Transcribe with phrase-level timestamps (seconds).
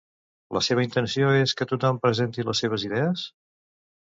[0.55, 3.29] La seva intenció és que tothom presenti les seves idees?